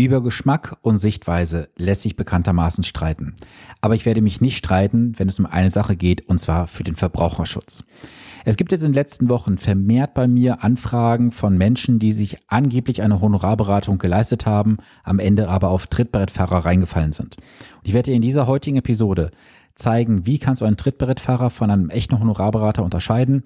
[0.00, 3.34] Über Geschmack und Sichtweise lässt sich bekanntermaßen streiten.
[3.80, 6.84] Aber ich werde mich nicht streiten, wenn es um eine Sache geht, und zwar für
[6.84, 7.82] den Verbraucherschutz.
[8.44, 12.36] Es gibt jetzt in den letzten Wochen vermehrt bei mir Anfragen von Menschen, die sich
[12.46, 17.36] angeblich eine Honorarberatung geleistet haben, am Ende aber auf Trittbrettfahrer reingefallen sind.
[17.38, 19.32] Und ich werde in dieser heutigen Episode
[19.74, 23.42] zeigen, wie kannst du einen Trittbrettfahrer von einem echten Honorarberater unterscheiden,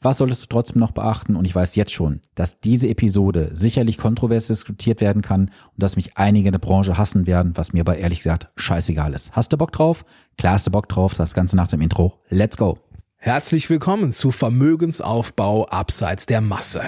[0.00, 1.36] was solltest du trotzdem noch beachten?
[1.36, 5.96] Und ich weiß jetzt schon, dass diese Episode sicherlich kontrovers diskutiert werden kann und dass
[5.96, 9.32] mich einige in der Branche hassen werden, was mir aber ehrlich gesagt scheißegal ist.
[9.32, 10.04] Hast du Bock drauf?
[10.38, 11.14] Klar hast du Bock drauf.
[11.14, 12.20] Das Ganze nach dem Intro.
[12.28, 12.78] Let's go.
[13.16, 16.82] Herzlich willkommen zu Vermögensaufbau abseits der Masse.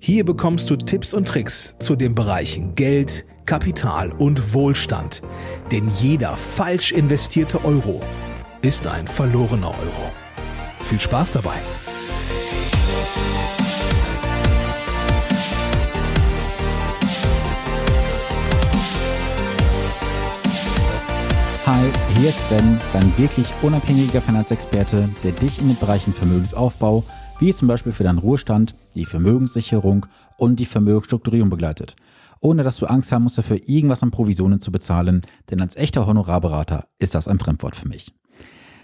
[0.00, 5.22] Hier bekommst du Tipps und Tricks zu den Bereichen Geld, Kapital und Wohlstand.
[5.70, 8.02] Denn jeder falsch investierte Euro
[8.62, 10.12] ist ein verlorener Euro.
[10.80, 11.58] Viel Spaß dabei!
[21.68, 21.84] Hi,
[22.16, 27.04] hier ist Sven, dein wirklich unabhängiger Finanzexperte, der dich in den Bereichen Vermögensaufbau,
[27.40, 30.06] wie zum Beispiel für deinen Ruhestand, die Vermögenssicherung
[30.38, 31.94] und die Vermögensstrukturierung begleitet.
[32.40, 36.06] Ohne dass du Angst haben musst, dafür irgendwas an Provisionen zu bezahlen, denn als echter
[36.06, 38.17] Honorarberater ist das ein Fremdwort für mich.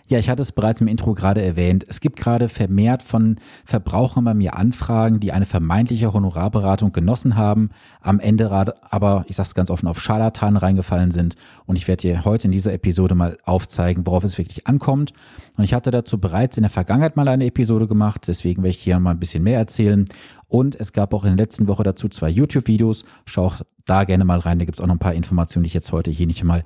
[0.06, 1.86] Ja, ich hatte es bereits im Intro gerade erwähnt.
[1.88, 7.70] Es gibt gerade vermehrt von Verbrauchern bei mir Anfragen, die eine vermeintliche Honorarberatung genossen haben,
[8.02, 11.36] am Ende aber, ich sage es ganz offen, auf Scharlatanen reingefallen sind.
[11.64, 15.14] Und ich werde dir heute in dieser Episode mal aufzeigen, worauf es wirklich ankommt.
[15.56, 18.83] Und ich hatte dazu bereits in der Vergangenheit mal eine Episode gemacht, deswegen werde ich
[18.83, 20.05] hier mal ein bisschen mehr erzählen.
[20.48, 23.06] Und es gab auch in der letzten Woche dazu zwei YouTube-Videos.
[23.24, 25.68] Schau auch da gerne mal rein, da gibt es auch noch ein paar Informationen, die
[25.68, 26.62] ich jetzt heute hier nicht mal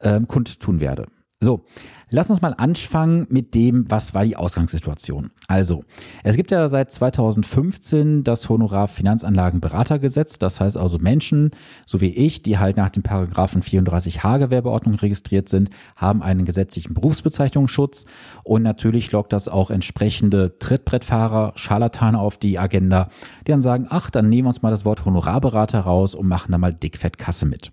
[0.00, 1.06] ähm, kundtun werde.
[1.40, 1.64] So,
[2.10, 5.30] lass uns mal anfangen mit dem, was war die Ausgangssituation.
[5.48, 5.84] Also,
[6.22, 10.38] es gibt ja seit 2015 das Honorar-Finanzanlagenberatergesetz.
[10.38, 11.50] Das heißt also Menschen,
[11.86, 16.94] so wie ich, die halt nach dem Paragraphen 34h Gewerbeordnung registriert sind, haben einen gesetzlichen
[16.94, 18.06] Berufsbezeichnungsschutz.
[18.44, 23.08] Und natürlich lockt das auch entsprechende Trittbrettfahrer, Scharlatane auf die Agenda,
[23.46, 26.52] die dann sagen, ach, dann nehmen wir uns mal das Wort Honorarberater raus und machen
[26.52, 27.72] da mal dickfett Kasse mit.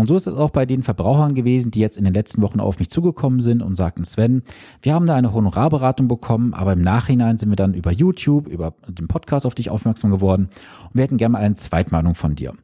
[0.00, 2.60] Und so ist es auch bei den Verbrauchern gewesen, die jetzt in den letzten Wochen
[2.60, 4.42] auf mich zugekommen sind und sagten, Sven,
[4.82, 8.74] wir haben da eine Honorarberatung bekommen, aber im Nachhinein sind wir dann über YouTube, über
[8.88, 10.48] den Podcast auf dich aufmerksam geworden
[10.84, 12.54] und wir hätten gerne mal eine Zweitmeinung von dir.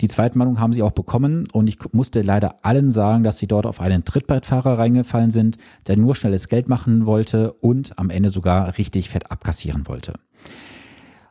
[0.00, 3.66] Die Zweitmeinung haben sie auch bekommen und ich musste leider allen sagen, dass sie dort
[3.66, 5.56] auf einen Trittbrettfahrer reingefallen sind,
[5.86, 10.14] der nur schnelles Geld machen wollte und am Ende sogar richtig fett abkassieren wollte.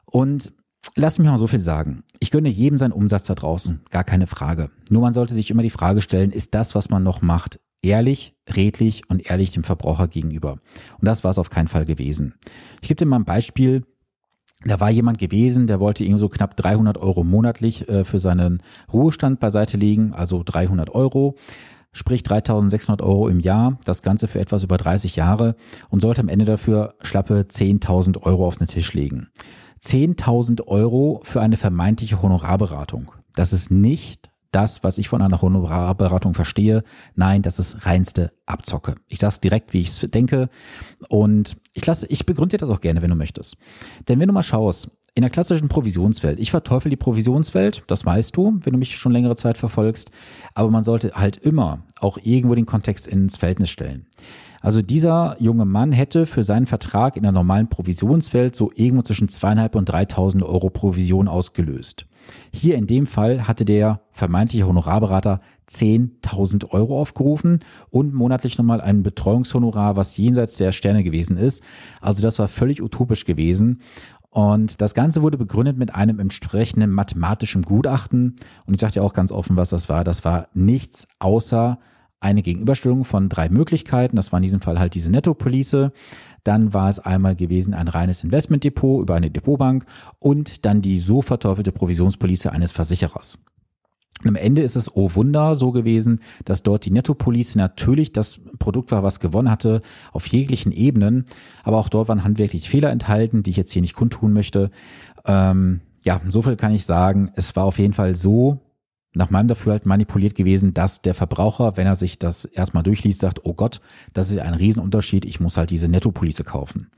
[0.05, 0.53] Und
[0.97, 2.03] Lass mich mal so viel sagen.
[2.19, 4.69] Ich gönne jedem seinen Umsatz da draußen, gar keine Frage.
[4.89, 8.35] Nur man sollte sich immer die Frage stellen, ist das, was man noch macht, ehrlich,
[8.53, 10.53] redlich und ehrlich dem Verbraucher gegenüber?
[10.99, 12.35] Und das war es auf keinen Fall gewesen.
[12.81, 13.83] Ich gebe dir mal ein Beispiel.
[14.63, 18.63] Da war jemand gewesen, der wollte irgendwie so knapp 300 Euro monatlich äh, für seinen
[18.91, 21.35] Ruhestand beiseite legen, also 300 Euro
[21.95, 25.55] sprich 3600 Euro im Jahr, das Ganze für etwas über 30 Jahre
[25.89, 29.29] und sollte am Ende dafür schlappe 10.000 Euro auf den Tisch legen.
[29.81, 33.11] 10.000 Euro für eine vermeintliche Honorarberatung.
[33.33, 36.83] Das ist nicht das, was ich von einer Honorarberatung verstehe.
[37.15, 38.95] Nein, das ist reinste Abzocke.
[39.07, 40.49] Ich sage es direkt, wie ich es denke.
[41.09, 43.57] Und ich lasse, ich begründe dir das auch gerne, wenn du möchtest.
[44.07, 48.35] Denn wenn du mal schaust, in der klassischen Provisionswelt, ich verteufel die Provisionswelt, das weißt
[48.35, 50.11] du, wenn du mich schon längere Zeit verfolgst,
[50.53, 54.07] aber man sollte halt immer auch irgendwo den Kontext ins Verhältnis stellen.
[54.65, 59.29] Also dieser junge Mann hätte für seinen Vertrag in der normalen Provisionswelt so irgendwo zwischen
[59.29, 62.07] zweieinhalb und 3.000 Euro Provision ausgelöst.
[62.51, 67.59] Hier in dem Fall hatte der vermeintliche Honorarberater 10.000 Euro aufgerufen
[67.91, 71.61] und monatlich nochmal ein Betreuungshonorar, was jenseits der Sterne gewesen ist.
[72.01, 73.81] Also das war völlig utopisch gewesen.
[74.31, 78.35] Und das Ganze wurde begründet mit einem entsprechenden mathematischen Gutachten.
[78.65, 80.03] Und ich sage dir auch ganz offen, was das war.
[80.03, 81.77] Das war nichts außer
[82.25, 84.15] eine Gegenüberstellung von drei Möglichkeiten.
[84.15, 85.91] Das war in diesem Fall halt diese Netto-Police.
[86.43, 89.85] Dann war es einmal gewesen ein reines Investmentdepot über eine Depotbank
[90.19, 93.37] und dann die so verteufelte Provisionspolice eines Versicherers.
[94.23, 98.39] Und am Ende ist es, oh Wunder, so gewesen, dass dort die Nettopolice natürlich das
[98.57, 99.81] Produkt war, was gewonnen hatte,
[100.11, 101.25] auf jeglichen Ebenen.
[101.63, 104.71] Aber auch dort waren handwerklich Fehler enthalten, die ich jetzt hier nicht kundtun möchte.
[105.25, 107.31] Ähm, ja, so viel kann ich sagen.
[107.35, 108.61] Es war auf jeden Fall so,
[109.15, 113.41] nach meinem Dafürhalten manipuliert gewesen, dass der Verbraucher, wenn er sich das erstmal durchliest, sagt,
[113.43, 113.81] oh Gott,
[114.13, 116.89] das ist ein Riesenunterschied, ich muss halt diese Nettopolice kaufen.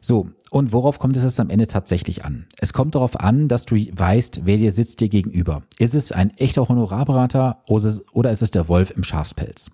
[0.00, 2.46] So, und worauf kommt es jetzt am Ende tatsächlich an?
[2.60, 5.62] Es kommt darauf an, dass du weißt, wer dir sitzt dir gegenüber.
[5.78, 9.72] Ist es ein echter Honorarberater oder ist es der Wolf im Schafspelz?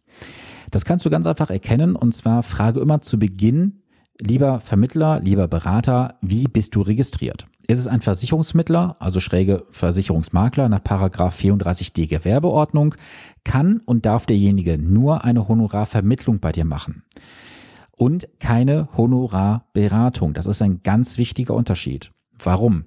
[0.71, 3.82] Das kannst du ganz einfach erkennen und zwar frage immer zu Beginn,
[4.21, 7.47] Lieber Vermittler, lieber Berater, wie bist du registriert?
[7.67, 12.95] Ist es ein Versicherungsmittler, also schräge Versicherungsmakler nach Paragraph 34d Gewerbeordnung,
[13.45, 17.05] kann und darf derjenige nur eine Honorarvermittlung bei dir machen
[18.03, 20.35] und keine Honorarberatung.
[20.35, 22.11] Das ist ein ganz wichtiger Unterschied.
[22.43, 22.85] Warum?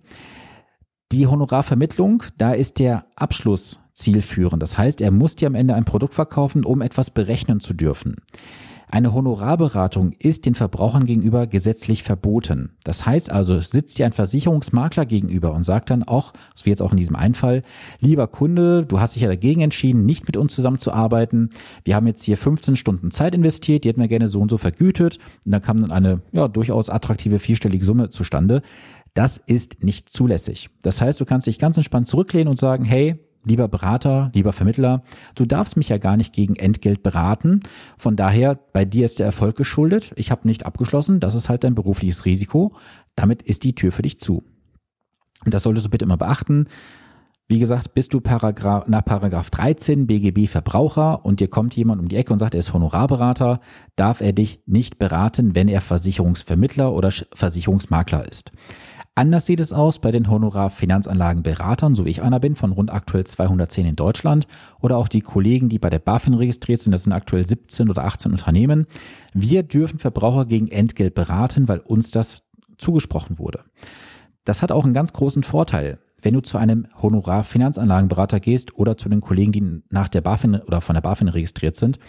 [1.12, 4.62] Die Honorarvermittlung, da ist der Abschluss zielführend.
[4.62, 8.18] Das heißt, er muss dir am Ende ein Produkt verkaufen, um etwas berechnen zu dürfen.
[8.90, 12.72] Eine Honorarberatung ist den Verbrauchern gegenüber gesetzlich verboten.
[12.84, 16.82] Das heißt also, sitzt dir ein Versicherungsmakler gegenüber und sagt dann auch, so wie jetzt
[16.82, 17.64] auch in diesem Einfall,
[18.00, 21.50] lieber Kunde, du hast dich ja dagegen entschieden, nicht mit uns zusammenzuarbeiten.
[21.84, 24.58] Wir haben jetzt hier 15 Stunden Zeit investiert, die hätten wir gerne so und so
[24.58, 25.20] vergütet.
[25.46, 28.62] Und dann kam dann eine ja, durchaus attraktive vierstellige Summe zustande.
[29.14, 30.70] Das ist nicht zulässig.
[30.82, 35.04] Das heißt, du kannst dich ganz entspannt zurücklehnen und sagen, hey, lieber Berater, lieber Vermittler,
[35.36, 37.62] du darfst mich ja gar nicht gegen Entgelt beraten.
[37.98, 40.12] Von daher, bei dir ist der Erfolg geschuldet.
[40.16, 41.20] Ich habe nicht abgeschlossen.
[41.20, 42.74] Das ist halt dein berufliches Risiko.
[43.16, 44.44] Damit ist die Tür für dich zu.
[45.46, 46.68] Und das solltest du bitte immer beachten.
[47.48, 52.08] Wie gesagt, bist du Paragraph, nach Paragraph 13 BGB Verbraucher und dir kommt jemand um
[52.08, 53.60] die Ecke und sagt, er ist Honorarberater,
[53.96, 58.52] darf er dich nicht beraten, wenn er Versicherungsvermittler oder Versicherungsmakler ist.
[59.18, 63.24] Anders sieht es aus bei den Honorar-Finanzanlagenberatern, so wie ich einer bin, von rund aktuell
[63.24, 64.46] 210 in Deutschland
[64.82, 68.04] oder auch die Kollegen, die bei der BaFin registriert sind, das sind aktuell 17 oder
[68.04, 68.88] 18 Unternehmen.
[69.34, 72.44] Wir dürfen Verbraucher gegen Entgelt beraten, weil uns das
[72.78, 73.64] zugesprochen wurde.
[74.44, 75.98] Das hat auch einen ganz großen Vorteil.
[76.22, 80.82] Wenn du zu einem Honorar-Finanzanlagenberater gehst oder zu den Kollegen, die nach der BaFin oder
[80.82, 82.00] von der BaFin registriert sind,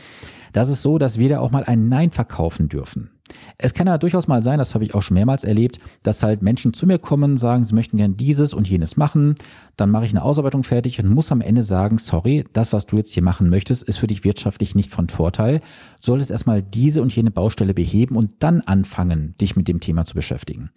[0.53, 3.16] das ist so, dass wir da auch mal ein Nein verkaufen dürfen.
[3.59, 6.43] Es kann ja durchaus mal sein, das habe ich auch schon mehrmals erlebt, dass halt
[6.43, 9.35] Menschen zu mir kommen, sagen, sie möchten gern dieses und jenes machen.
[9.77, 12.97] Dann mache ich eine Ausarbeitung fertig und muss am Ende sagen, sorry, das, was du
[12.97, 15.61] jetzt hier machen möchtest, ist für dich wirtschaftlich nicht von Vorteil.
[16.01, 20.15] Solltest erstmal diese und jene Baustelle beheben und dann anfangen, dich mit dem Thema zu
[20.15, 20.71] beschäftigen.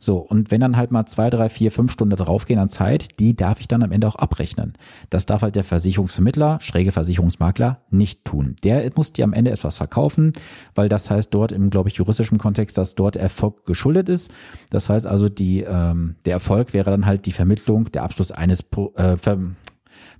[0.00, 3.36] So, und wenn dann halt mal zwei, drei, vier, fünf Stunden draufgehen an Zeit, die
[3.36, 4.74] darf ich dann am Ende auch abrechnen.
[5.10, 8.56] Das darf halt der Versicherungsvermittler, schräge Versicherungsmakler nicht tun.
[8.64, 10.32] Der muss dir am Ende etwas verkaufen,
[10.74, 14.32] weil das heißt dort im, glaube ich, juristischem Kontext, dass dort Erfolg geschuldet ist.
[14.70, 18.62] Das heißt also, die, ähm, der Erfolg wäre dann halt die Vermittlung, der Abschluss eines
[18.62, 19.38] Pro, äh, Ver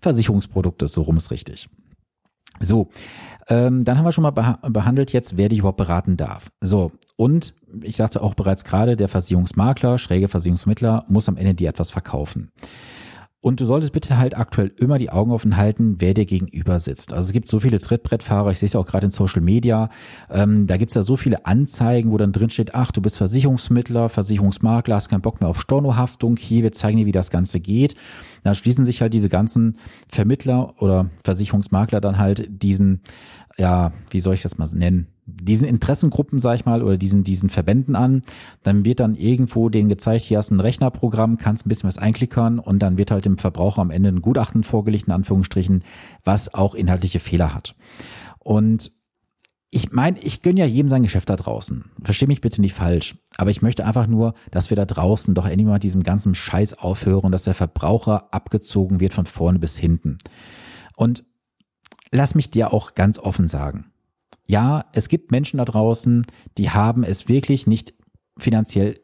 [0.00, 1.68] Versicherungsproduktes, so rum ist richtig.
[2.60, 2.90] So,
[3.48, 6.50] ähm, dann haben wir schon mal beha behandelt jetzt, wer dich überhaupt beraten darf.
[6.60, 11.68] So, und ich sagte auch bereits gerade, der Versicherungsmakler, schräge Versicherungsmittler muss am Ende dir
[11.68, 12.52] etwas verkaufen.
[13.42, 17.12] Und du solltest bitte halt aktuell immer die Augen offen halten, wer dir gegenüber sitzt.
[17.12, 19.88] Also es gibt so viele Trittbrettfahrer, ich sehe es ja auch gerade in Social Media,
[20.30, 23.18] ähm, da gibt es ja so viele Anzeigen, wo dann drin steht, ach, du bist
[23.18, 27.58] Versicherungsmittler, Versicherungsmakler, hast keinen Bock mehr auf Stornohaftung, hier, wir zeigen dir, wie das Ganze
[27.58, 27.96] geht.
[28.44, 29.76] Da schließen sich halt diese ganzen
[30.08, 33.00] Vermittler oder Versicherungsmakler dann halt diesen,
[33.58, 37.48] ja, wie soll ich das mal nennen, diesen Interessengruppen, sag ich mal, oder diesen, diesen
[37.48, 38.22] Verbänden an.
[38.62, 41.98] Dann wird dann irgendwo denen gezeigt, hier hast du ein Rechnerprogramm, kannst ein bisschen was
[41.98, 45.84] einklickern und dann wird halt dem Verbraucher am Ende ein Gutachten vorgelegt, in Anführungsstrichen,
[46.24, 47.74] was auch inhaltliche Fehler hat.
[48.38, 48.92] Und
[49.70, 51.84] ich meine, ich gönne ja jedem sein Geschäft da draußen.
[52.02, 53.16] Versteh mich bitte nicht falsch.
[53.38, 56.74] Aber ich möchte einfach nur, dass wir da draußen doch endlich mal diesem ganzen Scheiß
[56.74, 60.18] aufhören, dass der Verbraucher abgezogen wird von vorne bis hinten.
[60.94, 61.24] Und
[62.10, 63.91] lass mich dir auch ganz offen sagen
[64.46, 66.26] ja, es gibt Menschen da draußen,
[66.58, 67.94] die haben es wirklich nicht
[68.38, 69.02] finanziell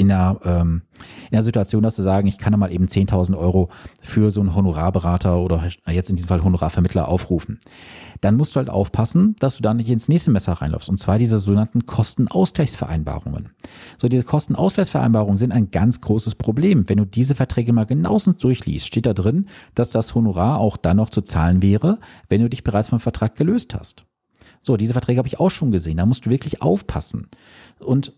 [0.00, 0.82] in der, ähm,
[1.24, 3.68] in der Situation, dass sie sagen, ich kann da mal eben 10.000 Euro
[4.00, 7.60] für so einen Honorarberater oder jetzt in diesem Fall Honorarvermittler aufrufen.
[8.22, 10.88] Dann musst du halt aufpassen, dass du da nicht ins nächste Messer reinläufst.
[10.88, 13.50] Und zwar diese sogenannten Kostenausgleichsvereinbarungen.
[13.98, 16.88] So, diese Kostenausgleichsvereinbarungen sind ein ganz großes Problem.
[16.88, 20.96] Wenn du diese Verträge mal genauestens durchliest, steht da drin, dass das Honorar auch dann
[20.96, 21.98] noch zu zahlen wäre,
[22.30, 24.06] wenn du dich bereits vom Vertrag gelöst hast.
[24.60, 25.96] So, diese Verträge habe ich auch schon gesehen.
[25.96, 27.28] Da musst du wirklich aufpassen.
[27.78, 28.12] Und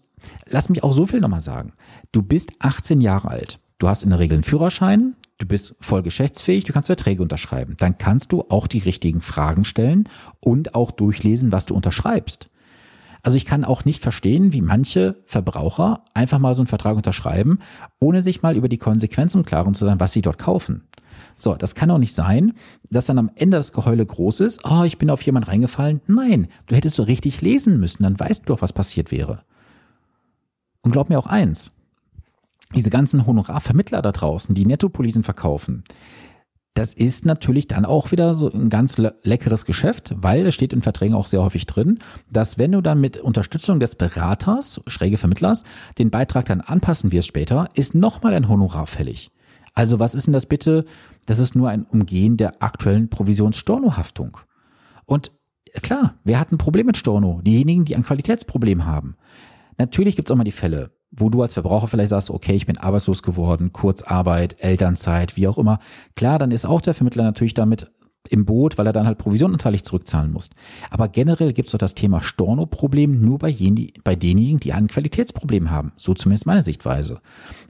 [0.48, 1.72] lass mich auch so viel nochmal sagen.
[2.10, 3.58] Du bist 18 Jahre alt.
[3.78, 5.16] Du hast in der Regel einen Führerschein.
[5.38, 6.64] Du bist voll geschäftsfähig.
[6.64, 7.76] Du kannst Verträge unterschreiben.
[7.78, 10.08] Dann kannst du auch die richtigen Fragen stellen
[10.40, 12.48] und auch durchlesen, was du unterschreibst.
[13.22, 17.60] Also ich kann auch nicht verstehen, wie manche Verbraucher einfach mal so einen Vertrag unterschreiben,
[18.00, 20.88] ohne sich mal über die Konsequenzen im Klaren zu sein, was sie dort kaufen.
[21.42, 22.52] So, das kann doch nicht sein,
[22.88, 26.00] dass dann am Ende das Geheule groß ist, oh, ich bin auf jemanden reingefallen.
[26.06, 29.42] Nein, du hättest so richtig lesen müssen, dann weißt du doch, was passiert wäre.
[30.82, 31.72] Und glaub mir auch eins,
[32.76, 35.82] diese ganzen Honorarvermittler da draußen, die Nettopolisen verkaufen,
[36.74, 40.80] das ist natürlich dann auch wieder so ein ganz leckeres Geschäft, weil es steht in
[40.80, 41.98] Verträgen auch sehr häufig drin,
[42.30, 45.64] dass wenn du dann mit Unterstützung des Beraters, schräge Vermittlers,
[45.98, 49.32] den Beitrag dann anpassen wirst später, ist nochmal ein Honorar fällig.
[49.74, 50.84] Also was ist denn das bitte?
[51.26, 54.38] Das ist nur ein Umgehen der aktuellen Provisionsstornohaftung.
[55.06, 55.32] Und
[55.82, 57.40] klar, wer hat ein Problem mit Storno?
[57.42, 59.16] Diejenigen, die ein Qualitätsproblem haben.
[59.78, 62.66] Natürlich gibt es auch mal die Fälle, wo du als Verbraucher vielleicht sagst, okay, ich
[62.66, 65.78] bin arbeitslos geworden, Kurzarbeit, Elternzeit, wie auch immer.
[66.16, 67.90] Klar, dann ist auch der Vermittler natürlich damit
[68.28, 70.50] im Boot, weil er dann halt Provision anteilig zurückzahlen muss.
[70.90, 74.86] Aber generell gibt es doch das Thema Storno-Problem nur bei, jen, bei denjenigen, die ein
[74.86, 75.92] Qualitätsproblem haben.
[75.96, 77.20] So zumindest meine Sichtweise.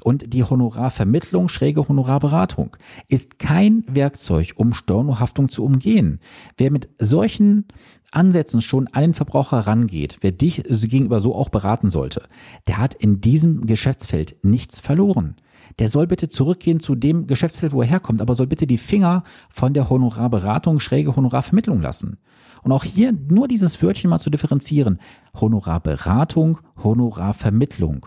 [0.05, 2.77] Und die Honorarvermittlung, schräge Honorarberatung
[3.09, 6.21] ist kein Werkzeug, um Stornohaftung zu umgehen.
[6.57, 7.67] Wer mit solchen
[8.11, 12.25] Ansätzen schon an den Verbraucher rangeht, wer dich gegenüber so auch beraten sollte,
[12.67, 15.37] der hat in diesem Geschäftsfeld nichts verloren
[15.79, 19.23] der soll bitte zurückgehen zu dem Geschäftsfeld, wo er herkommt, aber soll bitte die Finger
[19.51, 22.19] von der Honorarberatung, schräge Honorarvermittlung lassen.
[22.63, 25.01] Und auch hier nur dieses Wörtchen mal zu differenzieren.
[25.35, 28.07] Honorarberatung, Honorarvermittlung.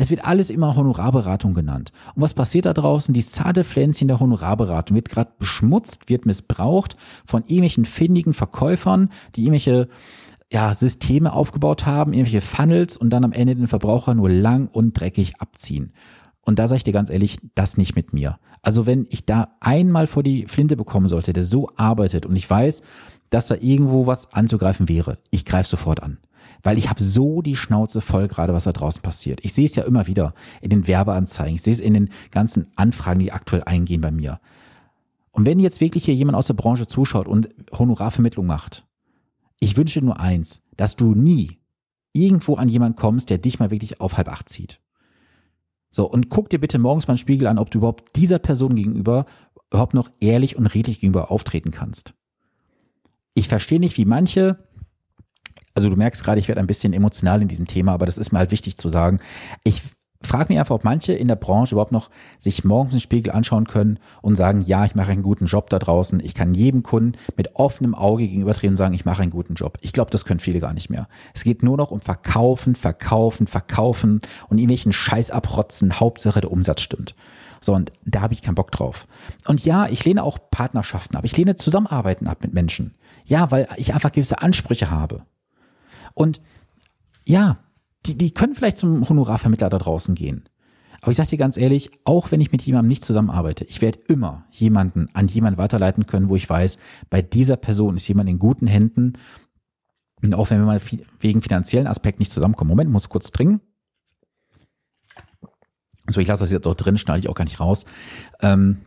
[0.00, 1.90] Es wird alles immer Honorarberatung genannt.
[2.14, 3.12] Und was passiert da draußen?
[3.12, 9.42] Die zarte Pflänzchen der Honorarberatung wird gerade beschmutzt, wird missbraucht von irgendwelchen findigen Verkäufern, die
[9.42, 9.88] irgendwelche
[10.52, 14.98] ja, Systeme aufgebaut haben, irgendwelche Funnels und dann am Ende den Verbraucher nur lang und
[14.98, 15.92] dreckig abziehen.
[16.48, 18.38] Und da sage ich dir ganz ehrlich, das nicht mit mir.
[18.62, 22.48] Also wenn ich da einmal vor die Flinte bekommen sollte, der so arbeitet und ich
[22.48, 22.80] weiß,
[23.28, 26.16] dass da irgendwo was anzugreifen wäre, ich greife sofort an.
[26.62, 29.40] Weil ich habe so die Schnauze voll gerade, was da draußen passiert.
[29.42, 32.68] Ich sehe es ja immer wieder in den Werbeanzeigen, ich sehe es in den ganzen
[32.76, 34.40] Anfragen, die aktuell eingehen bei mir.
[35.32, 38.86] Und wenn jetzt wirklich hier jemand aus der Branche zuschaut und Honorarvermittlung macht,
[39.60, 41.58] ich wünsche nur eins, dass du nie
[42.14, 44.80] irgendwo an jemanden kommst, der dich mal wirklich auf halb acht zieht.
[45.90, 48.74] So, und guck dir bitte morgens mal einen Spiegel an, ob du überhaupt dieser Person
[48.74, 49.26] gegenüber
[49.70, 52.14] überhaupt noch ehrlich und redlich gegenüber auftreten kannst.
[53.34, 54.58] Ich verstehe nicht, wie manche,
[55.74, 58.32] also du merkst gerade, ich werde ein bisschen emotional in diesem Thema, aber das ist
[58.32, 59.20] mir halt wichtig zu sagen.
[59.64, 59.82] Ich
[60.22, 63.66] frage mich einfach, ob manche in der Branche überhaupt noch sich morgens den Spiegel anschauen
[63.66, 66.20] können und sagen, ja, ich mache einen guten Job da draußen.
[66.20, 69.78] Ich kann jedem Kunden mit offenem Auge gegenübertreten und sagen, ich mache einen guten Job.
[69.80, 71.08] Ich glaube, das können viele gar nicht mehr.
[71.34, 76.00] Es geht nur noch um Verkaufen, Verkaufen, Verkaufen und irgendwelchen Scheiß abrotzen.
[76.00, 77.14] Hauptsache der Umsatz stimmt.
[77.60, 79.06] So, und da habe ich keinen Bock drauf.
[79.46, 81.24] Und ja, ich lehne auch Partnerschaften ab.
[81.24, 82.94] Ich lehne Zusammenarbeiten ab mit Menschen.
[83.24, 85.22] Ja, weil ich einfach gewisse Ansprüche habe.
[86.14, 86.40] Und
[87.24, 87.58] ja,
[88.06, 90.48] die, die können vielleicht zum Honorarvermittler da draußen gehen.
[91.00, 94.00] Aber ich sage dir ganz ehrlich, auch wenn ich mit jemandem nicht zusammenarbeite, ich werde
[94.08, 96.78] immer jemanden an jemanden weiterleiten können, wo ich weiß,
[97.08, 99.12] bei dieser Person ist jemand in guten Händen.
[100.22, 100.80] Und auch wenn wir mal
[101.20, 102.68] wegen finanziellen Aspekten nicht zusammenkommen.
[102.68, 103.60] Moment, muss kurz trinken.
[106.08, 107.84] So, ich lasse das jetzt auch drin, schneide ich auch gar nicht raus.
[108.40, 108.78] Ähm,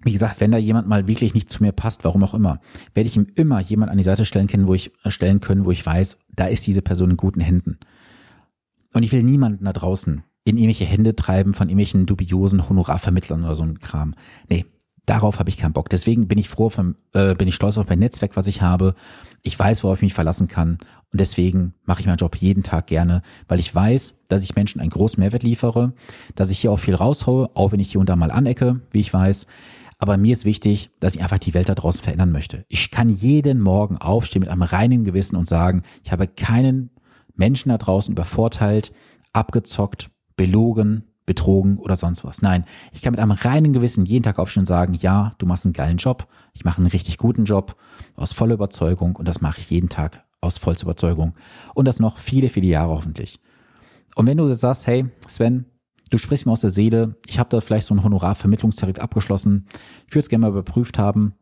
[0.00, 2.60] wie gesagt, wenn da jemand mal wirklich nicht zu mir passt, warum auch immer,
[2.94, 5.64] werde ich ihm immer jemand an die Seite stellen können, wo ich äh, stellen können,
[5.64, 7.78] wo ich weiß, da ist diese Person in guten Händen.
[8.92, 13.54] Und ich will niemanden da draußen in irgendwelche Hände treiben von irgendwelchen dubiosen Honorarvermittlern oder
[13.54, 14.14] so ein Kram.
[14.48, 14.64] Nee,
[15.04, 15.88] darauf habe ich keinen Bock.
[15.90, 18.94] Deswegen bin ich froh, vom, äh, bin ich stolz auf mein Netzwerk, was ich habe.
[19.42, 20.78] Ich weiß, worauf ich mich verlassen kann.
[21.12, 24.80] Und deswegen mache ich meinen Job jeden Tag gerne, weil ich weiß, dass ich Menschen
[24.80, 25.92] einen großen Mehrwert liefere,
[26.34, 29.00] dass ich hier auch viel raushaue, auch wenn ich hier und da mal anecke, wie
[29.00, 29.46] ich weiß.
[29.98, 32.64] Aber mir ist wichtig, dass ich einfach die Welt da draußen verändern möchte.
[32.68, 36.90] Ich kann jeden Morgen aufstehen mit einem reinen Gewissen und sagen, ich habe keinen
[37.38, 38.92] Menschen da draußen übervorteilt,
[39.32, 42.42] abgezockt, belogen, betrogen oder sonst was.
[42.42, 45.64] Nein, ich kann mit einem reinen Gewissen jeden Tag aufstehen und sagen, ja, du machst
[45.64, 47.76] einen geilen Job, ich mache einen richtig guten Job
[48.16, 51.34] aus voller Überzeugung und das mache ich jeden Tag aus vollster Überzeugung
[51.74, 53.40] und das noch viele, viele Jahre hoffentlich.
[54.14, 55.66] Und wenn du sagst, hey, Sven,
[56.10, 59.66] du sprichst mir aus der Seele, ich habe da vielleicht so einen Honorarvermittlungstarif abgeschlossen,
[60.06, 61.34] ich würde es gerne mal überprüft haben,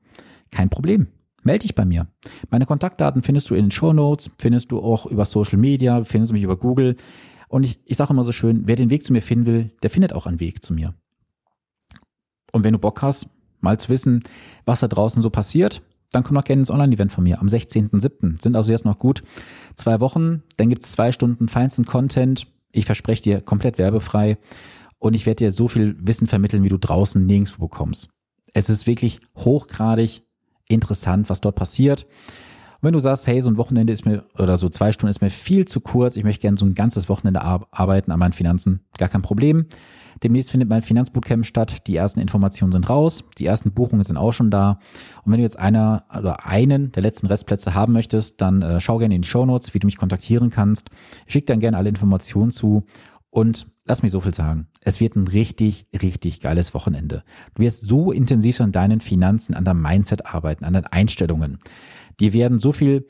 [0.50, 1.06] kein Problem
[1.46, 2.08] melde dich bei mir.
[2.50, 6.30] Meine Kontaktdaten findest du in den Show Notes, findest du auch über Social Media, findest
[6.30, 6.96] du mich über Google.
[7.48, 9.90] Und ich, ich sage immer so schön, wer den Weg zu mir finden will, der
[9.90, 10.94] findet auch einen Weg zu mir.
[12.52, 13.28] Und wenn du Bock hast,
[13.60, 14.22] mal zu wissen,
[14.64, 18.42] was da draußen so passiert, dann komm noch gerne ins Online-Event von mir am 16.07.
[18.42, 19.22] Sind also jetzt noch gut
[19.74, 20.42] zwei Wochen.
[20.56, 22.46] Dann gibt es zwei Stunden feinsten Content.
[22.72, 24.38] Ich verspreche dir komplett werbefrei.
[24.98, 28.08] Und ich werde dir so viel Wissen vermitteln, wie du draußen nirgendwo bekommst.
[28.54, 30.22] Es ist wirklich hochgradig
[30.68, 32.04] interessant, was dort passiert.
[32.04, 35.20] Und wenn du sagst, hey, so ein Wochenende ist mir, oder so zwei Stunden ist
[35.20, 38.80] mir viel zu kurz, ich möchte gerne so ein ganzes Wochenende arbeiten an meinen Finanzen,
[38.98, 39.66] gar kein Problem.
[40.22, 41.86] Demnächst findet mein Finanzbootcamp statt.
[41.86, 43.24] Die ersten Informationen sind raus.
[43.38, 44.78] Die ersten Buchungen sind auch schon da.
[45.24, 48.98] Und wenn du jetzt einer oder einen der letzten Restplätze haben möchtest, dann äh, schau
[48.98, 50.88] gerne in die Show Notes, wie du mich kontaktieren kannst.
[51.26, 52.84] Schick dann gerne alle Informationen zu.
[53.30, 54.66] Und lass mich so viel sagen.
[54.82, 57.24] Es wird ein richtig, richtig geiles Wochenende.
[57.54, 61.58] Du wirst so intensiv an deinen Finanzen, an deinem Mindset arbeiten, an deinen Einstellungen.
[62.20, 63.06] Die werden so viel,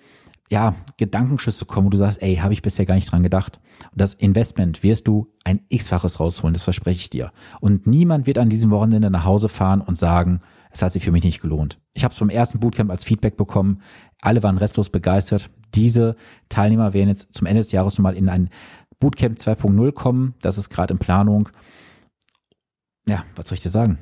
[0.48, 3.58] ja, Gedankenschüsse kommen, wo du sagst, ey, habe ich bisher gar nicht dran gedacht.
[3.90, 7.32] Und das Investment wirst du ein x-faches rausholen, das verspreche ich dir.
[7.60, 10.40] Und niemand wird an diesem Wochenende nach Hause fahren und sagen,
[10.70, 11.80] es hat sich für mich nicht gelohnt.
[11.94, 13.80] Ich habe es beim ersten Bootcamp als Feedback bekommen.
[14.20, 15.50] Alle waren restlos begeistert.
[15.74, 16.16] Diese
[16.48, 18.50] Teilnehmer werden jetzt zum Ende des Jahres nochmal in ein
[19.00, 20.34] Bootcamp 2.0 kommen.
[20.40, 21.48] Das ist gerade in Planung.
[23.08, 23.98] Ja, was soll ich dir sagen?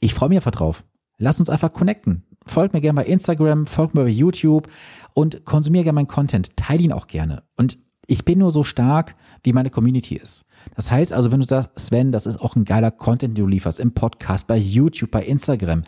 [0.00, 0.84] Ich freue mich einfach drauf.
[1.18, 2.24] Lass uns einfach connecten.
[2.46, 4.68] Folgt mir gerne bei Instagram, folgt mir bei YouTube
[5.14, 6.56] und konsumiere gerne meinen Content.
[6.56, 7.42] Teile ihn auch gerne.
[7.56, 10.46] Und ich bin nur so stark, wie meine Community ist.
[10.74, 13.48] Das heißt also, wenn du sagst, Sven, das ist auch ein geiler Content, den du
[13.48, 15.82] lieferst im Podcast, bei YouTube, bei Instagram,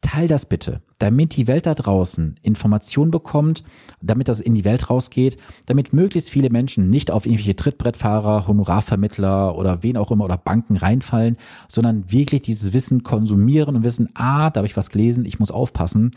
[0.00, 3.64] teil das bitte, damit die Welt da draußen Informationen bekommt,
[4.02, 9.56] damit das in die Welt rausgeht, damit möglichst viele Menschen nicht auf irgendwelche Trittbrettfahrer, Honorarvermittler
[9.56, 11.36] oder wen auch immer oder Banken reinfallen,
[11.68, 15.50] sondern wirklich dieses Wissen konsumieren und wissen, ah, da habe ich was gelesen, ich muss
[15.50, 16.10] aufpassen.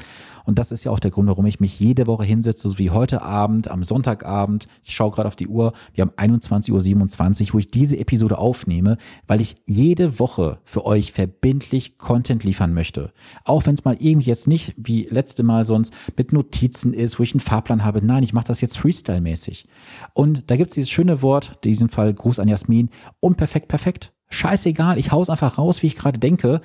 [0.46, 2.90] Und das ist ja auch der Grund, warum ich mich jede Woche hinsetze, so wie
[2.90, 4.68] heute Abend, am Sonntagabend.
[4.84, 8.98] Ich schaue gerade auf die Uhr, wir haben 21.27 Uhr, wo ich diese Episode aufnehme,
[9.28, 13.14] weil ich jede Woche für euch verbindlich Content liefern möchte.
[13.46, 14.48] Auch wenn es mal irgendwie jetzt
[14.78, 18.04] wie letzte Mal sonst mit Notizen ist, wo ich einen Fahrplan habe.
[18.06, 19.68] Nein, ich mache das jetzt Freestyle-mäßig.
[20.14, 22.90] Und da gibt's dieses schöne Wort, in diesem Fall Gruß an Jasmin,
[23.20, 24.14] unperfekt, perfekt.
[24.30, 26.62] Scheißegal, ich hau's einfach raus, wie ich gerade denke.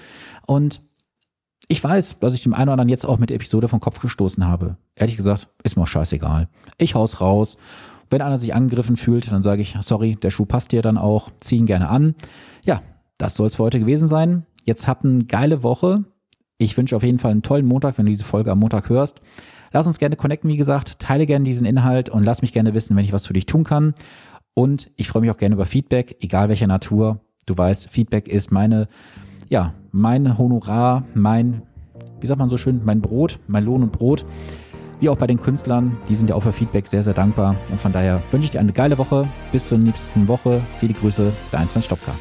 [0.46, 0.80] Und
[1.68, 4.00] ich weiß, dass ich dem einen oder anderen jetzt auch mit der Episode vom Kopf
[4.00, 4.78] gestoßen habe.
[4.94, 6.48] Ehrlich gesagt, ist mir auch scheißegal.
[6.78, 7.58] Ich hau's raus.
[8.10, 11.30] Wenn einer sich angegriffen fühlt, dann sage ich, sorry, der Schuh passt dir dann auch,
[11.40, 12.14] zieh ihn gerne an.
[12.64, 12.82] Ja,
[13.18, 14.46] das soll's für heute gewesen sein.
[14.64, 16.04] Jetzt habt eine geile Woche.
[16.58, 19.20] Ich wünsche auf jeden Fall einen tollen Montag, wenn du diese Folge am Montag hörst.
[19.72, 20.98] Lass uns gerne connecten, wie gesagt.
[20.98, 23.64] Teile gerne diesen Inhalt und lass mich gerne wissen, wenn ich was für dich tun
[23.64, 23.94] kann.
[24.54, 27.20] Und ich freue mich auch gerne über Feedback, egal welcher Natur.
[27.46, 28.88] Du weißt, Feedback ist meine
[29.48, 31.62] ja, mein Honorar, mein,
[32.20, 34.24] wie sagt man so schön, mein Brot, mein Lohn und Brot.
[35.00, 37.54] Wie auch bei den Künstlern, die sind ja auch für Feedback sehr, sehr dankbar.
[37.70, 39.28] Und von daher wünsche ich dir eine geile Woche.
[39.52, 40.60] Bis zur nächsten Woche.
[40.80, 42.12] Viele Grüße, dein Sven Stopka.